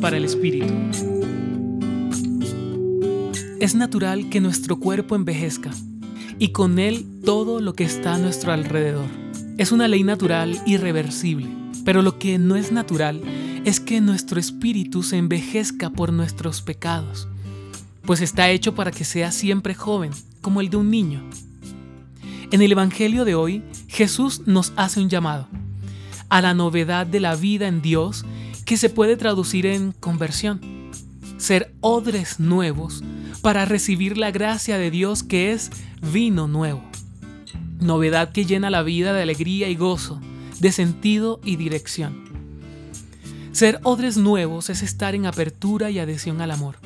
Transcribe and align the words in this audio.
Para 0.00 0.16
el 0.16 0.24
Espíritu. 0.24 0.72
Es 3.60 3.74
natural 3.74 4.28
que 4.28 4.40
nuestro 4.40 4.80
cuerpo 4.80 5.14
envejezca 5.14 5.70
y 6.38 6.48
con 6.48 6.78
él 6.78 7.06
todo 7.24 7.60
lo 7.60 7.74
que 7.74 7.84
está 7.84 8.14
a 8.14 8.18
nuestro 8.18 8.52
alrededor. 8.52 9.06
Es 9.58 9.70
una 9.70 9.86
ley 9.86 10.02
natural 10.04 10.60
irreversible, 10.66 11.46
pero 11.84 12.02
lo 12.02 12.18
que 12.18 12.38
no 12.38 12.56
es 12.56 12.72
natural 12.72 13.20
es 13.64 13.78
que 13.78 14.00
nuestro 14.00 14.40
espíritu 14.40 15.02
se 15.02 15.18
envejezca 15.18 15.90
por 15.90 16.12
nuestros 16.12 16.62
pecados, 16.62 17.28
pues 18.04 18.20
está 18.20 18.50
hecho 18.50 18.74
para 18.74 18.90
que 18.90 19.04
sea 19.04 19.30
siempre 19.30 19.74
joven, 19.74 20.10
como 20.40 20.60
el 20.60 20.70
de 20.70 20.78
un 20.78 20.90
niño. 20.90 21.22
En 22.50 22.62
el 22.62 22.72
Evangelio 22.72 23.24
de 23.24 23.36
hoy, 23.36 23.62
Jesús 23.86 24.42
nos 24.46 24.72
hace 24.76 25.00
un 25.00 25.08
llamado 25.08 25.46
a 26.30 26.40
la 26.40 26.54
novedad 26.54 27.06
de 27.06 27.20
la 27.20 27.36
vida 27.36 27.68
en 27.68 27.82
Dios 27.82 28.24
que 28.64 28.76
se 28.76 28.90
puede 28.90 29.16
traducir 29.16 29.66
en 29.66 29.92
conversión. 29.92 30.60
Ser 31.38 31.74
odres 31.80 32.38
nuevos 32.40 33.02
para 33.40 33.64
recibir 33.64 34.16
la 34.16 34.30
gracia 34.30 34.78
de 34.78 34.90
Dios 34.90 35.22
que 35.22 35.52
es 35.52 35.70
vino 36.00 36.46
nuevo. 36.46 36.82
Novedad 37.80 38.30
que 38.30 38.44
llena 38.44 38.70
la 38.70 38.82
vida 38.82 39.12
de 39.12 39.22
alegría 39.22 39.68
y 39.68 39.74
gozo, 39.74 40.20
de 40.60 40.70
sentido 40.70 41.40
y 41.44 41.56
dirección. 41.56 42.22
Ser 43.50 43.80
odres 43.82 44.16
nuevos 44.16 44.70
es 44.70 44.82
estar 44.82 45.14
en 45.14 45.26
apertura 45.26 45.90
y 45.90 45.98
adhesión 45.98 46.40
al 46.40 46.52
amor. 46.52 46.76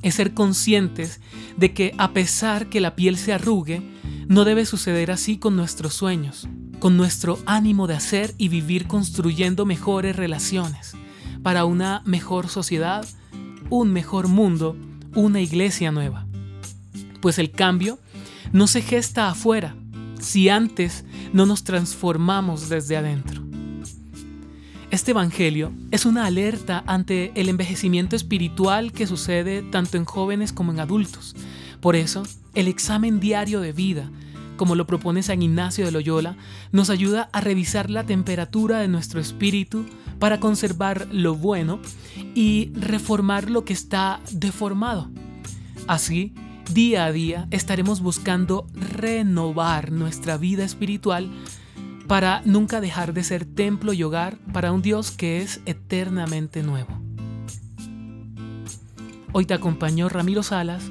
Es 0.00 0.14
ser 0.16 0.34
conscientes 0.34 1.20
de 1.56 1.72
que 1.74 1.94
a 1.98 2.12
pesar 2.12 2.68
que 2.68 2.80
la 2.80 2.96
piel 2.96 3.16
se 3.16 3.32
arrugue, 3.32 3.82
no 4.28 4.44
debe 4.44 4.64
suceder 4.66 5.10
así 5.10 5.38
con 5.38 5.54
nuestros 5.54 5.94
sueños, 5.94 6.48
con 6.82 6.96
nuestro 6.96 7.38
ánimo 7.46 7.86
de 7.86 7.94
hacer 7.94 8.34
y 8.38 8.48
vivir 8.48 8.88
construyendo 8.88 9.64
mejores 9.64 10.16
relaciones 10.16 10.94
para 11.44 11.64
una 11.64 12.02
mejor 12.06 12.48
sociedad, 12.48 13.06
un 13.70 13.92
mejor 13.92 14.26
mundo, 14.26 14.76
una 15.14 15.40
iglesia 15.40 15.92
nueva. 15.92 16.26
Pues 17.20 17.38
el 17.38 17.52
cambio 17.52 18.00
no 18.52 18.66
se 18.66 18.82
gesta 18.82 19.28
afuera 19.28 19.76
si 20.20 20.48
antes 20.48 21.04
no 21.32 21.46
nos 21.46 21.62
transformamos 21.62 22.68
desde 22.68 22.96
adentro. 22.96 23.44
Este 24.90 25.12
Evangelio 25.12 25.72
es 25.92 26.04
una 26.04 26.26
alerta 26.26 26.82
ante 26.88 27.30
el 27.36 27.48
envejecimiento 27.48 28.16
espiritual 28.16 28.90
que 28.90 29.06
sucede 29.06 29.62
tanto 29.62 29.98
en 29.98 30.04
jóvenes 30.04 30.52
como 30.52 30.72
en 30.72 30.80
adultos. 30.80 31.36
Por 31.80 31.94
eso, 31.94 32.24
el 32.56 32.66
examen 32.66 33.20
diario 33.20 33.60
de 33.60 33.72
vida 33.72 34.10
como 34.56 34.74
lo 34.74 34.86
propone 34.86 35.22
San 35.22 35.42
Ignacio 35.42 35.84
de 35.84 35.92
Loyola, 35.92 36.36
nos 36.70 36.90
ayuda 36.90 37.28
a 37.32 37.40
revisar 37.40 37.90
la 37.90 38.04
temperatura 38.04 38.78
de 38.78 38.88
nuestro 38.88 39.20
espíritu 39.20 39.86
para 40.18 40.40
conservar 40.40 41.08
lo 41.10 41.34
bueno 41.34 41.80
y 42.34 42.70
reformar 42.74 43.50
lo 43.50 43.64
que 43.64 43.72
está 43.72 44.20
deformado. 44.32 45.10
Así, 45.86 46.34
día 46.72 47.06
a 47.06 47.12
día 47.12 47.48
estaremos 47.50 48.00
buscando 48.00 48.66
renovar 48.74 49.92
nuestra 49.92 50.36
vida 50.36 50.64
espiritual 50.64 51.30
para 52.06 52.42
nunca 52.44 52.80
dejar 52.80 53.14
de 53.14 53.24
ser 53.24 53.44
templo 53.44 53.92
y 53.92 54.02
hogar 54.02 54.38
para 54.52 54.72
un 54.72 54.82
Dios 54.82 55.10
que 55.10 55.40
es 55.40 55.60
eternamente 55.66 56.62
nuevo. 56.62 57.00
Hoy 59.32 59.46
te 59.46 59.54
acompañó 59.54 60.08
Ramiro 60.08 60.42
Salas 60.42 60.90